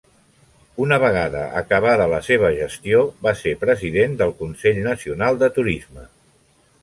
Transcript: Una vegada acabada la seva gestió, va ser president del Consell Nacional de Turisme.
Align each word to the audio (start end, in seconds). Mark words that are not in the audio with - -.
Una 0.85 0.97
vegada 1.01 1.43
acabada 1.61 2.07
la 2.13 2.21
seva 2.29 2.49
gestió, 2.55 3.03
va 3.27 3.35
ser 3.43 3.53
president 3.65 4.15
del 4.23 4.35
Consell 4.39 4.79
Nacional 4.87 5.41
de 5.45 5.51
Turisme. 5.61 6.09